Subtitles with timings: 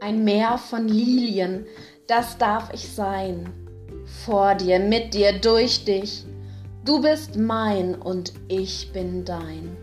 [0.00, 1.66] Ein Meer von Lilien,
[2.06, 3.52] das darf ich sein.
[4.24, 6.24] Vor dir, mit dir, durch dich.
[6.84, 9.76] Du bist mein und ich bin dein.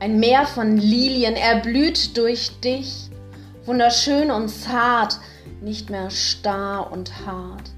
[0.00, 3.08] Ein Meer von Lilien erblüht durch dich,
[3.64, 5.18] wunderschön und zart,
[5.62, 7.70] nicht mehr starr und hart.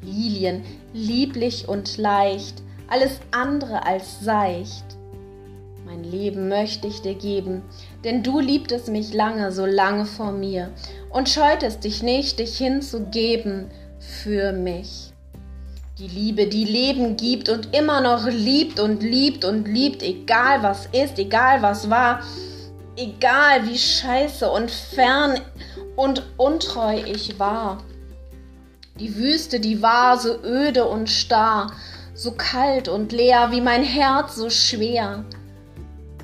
[0.00, 4.96] Lilien, lieblich und leicht, alles andere als seicht.
[5.84, 7.62] Mein Leben möchte ich dir geben,
[8.04, 10.70] denn du liebtest mich lange, so lange vor mir,
[11.10, 15.12] und scheutest dich nicht, dich hinzugeben für mich.
[15.98, 20.86] Die Liebe, die Leben gibt und immer noch liebt und liebt und liebt, egal was
[20.92, 22.20] ist, egal was war,
[22.96, 25.40] egal wie scheiße und fern
[25.96, 27.82] und untreu ich war.
[28.98, 31.72] Die Wüste, die war so öde und starr,
[32.14, 35.24] so kalt und leer, wie mein Herz so schwer.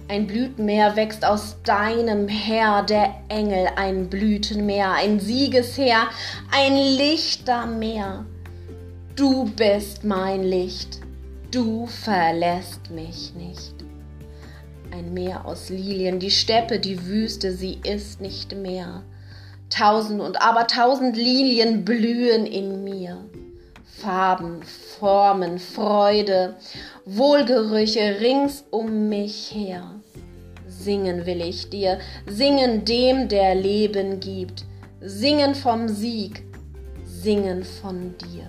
[0.09, 6.07] Ein Blütenmeer wächst aus deinem Herr, der Engel, ein Blütenmeer, ein Siegesheer,
[6.53, 8.25] ein Lichtermeer.
[9.17, 11.01] Du bist mein Licht,
[11.51, 13.75] du verlässt mich nicht.
[14.93, 19.03] Ein Meer aus Lilien, die Steppe, die Wüste, sie ist nicht mehr.
[19.71, 23.25] Tausend und aber tausend Lilien blühen in mir.
[23.83, 26.55] Farben, Formen, Freude,
[27.05, 29.96] Wohlgerüche rings um mich her.
[30.67, 34.65] Singen will ich dir, singen dem, der Leben gibt,
[35.01, 36.43] singen vom Sieg,
[37.05, 38.47] singen von dir.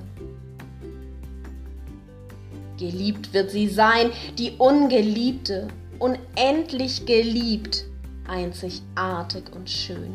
[2.79, 5.67] Geliebt wird sie sein, die Ungeliebte,
[5.99, 7.85] unendlich geliebt,
[8.27, 10.13] einzigartig und schön.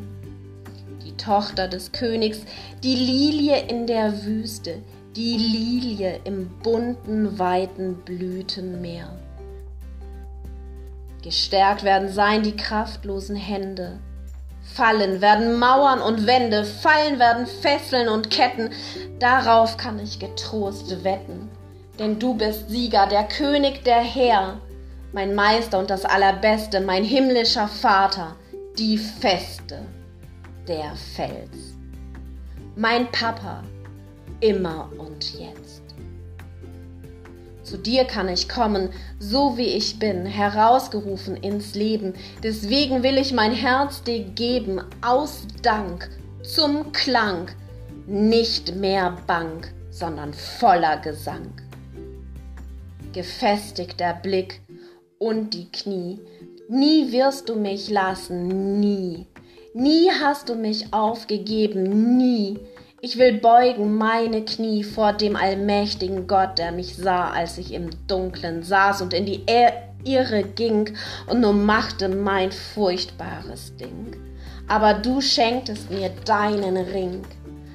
[1.05, 2.45] Die Tochter des Königs,
[2.85, 4.83] die Lilie in der Wüste,
[5.17, 9.13] die Lilie im bunten, weiten Blütenmeer.
[11.23, 14.01] Gestärkt werden sein die kraftlosen Hände.
[14.75, 18.71] Fallen werden Mauern und Wände, fallen werden Fesseln und Ketten.
[19.19, 21.49] Darauf kann ich getrost wetten.
[21.99, 24.61] Denn du bist Sieger, der König der Herr,
[25.13, 28.35] mein Meister und das Allerbeste, mein himmlischer Vater,
[28.79, 29.81] die Feste
[30.67, 31.77] der Fels.
[32.75, 33.63] Mein Papa,
[34.41, 35.82] immer und jetzt.
[37.73, 42.13] Zu dir kann ich kommen, so wie ich bin, herausgerufen ins Leben.
[42.43, 46.11] Deswegen will ich mein Herz dir geben, aus Dank,
[46.43, 47.51] zum Klang,
[48.07, 51.51] nicht mehr Bank, sondern voller Gesang.
[53.15, 54.61] Gefestigter Blick
[55.19, 56.21] und die Knie,
[56.69, 59.27] nie wirst du mich lassen, nie.
[59.73, 62.59] Nie hast du mich aufgegeben, nie.
[63.05, 67.91] Ich will beugen meine Knie vor dem allmächtigen Gott, der mich sah, als ich im
[68.07, 69.45] Dunklen saß und in die
[70.05, 70.95] Irre ging
[71.27, 74.15] und nur machte mein furchtbares Ding.
[74.69, 77.23] Aber du schenktest mir deinen Ring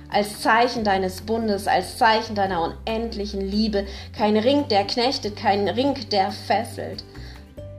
[0.09, 3.85] als Zeichen deines Bundes, als Zeichen deiner unendlichen Liebe,
[4.17, 7.03] kein Ring, der knechtet, kein Ring, der fesselt,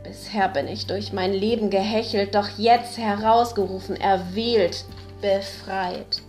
[0.05, 4.85] Bisher bin ich durch mein Leben gehechelt, doch jetzt herausgerufen, erwählt,
[5.23, 6.23] befreit.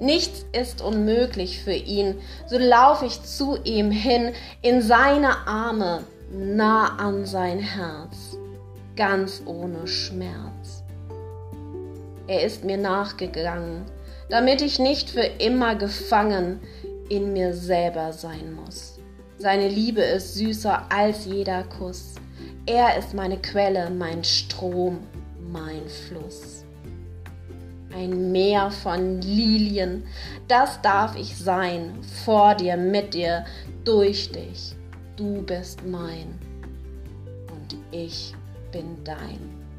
[0.00, 2.14] Nichts ist unmöglich für ihn,
[2.46, 8.38] so lauf ich zu ihm hin, in seine Arme, nah an sein Herz,
[8.96, 10.84] ganz ohne Schmerz.
[12.26, 13.84] Er ist mir nachgegangen,
[14.30, 16.60] damit ich nicht für immer gefangen
[17.10, 18.98] in mir selber sein muss.
[19.36, 22.14] Seine Liebe ist süßer als jeder Kuss.
[22.64, 25.00] Er ist meine Quelle, mein Strom,
[25.52, 26.64] mein Fluss.
[27.92, 30.04] Ein Meer von Lilien,
[30.46, 31.92] das darf ich sein,
[32.24, 33.44] vor dir, mit dir,
[33.84, 34.76] durch dich.
[35.16, 36.38] Du bist mein
[37.50, 38.34] und ich
[38.70, 39.69] bin dein.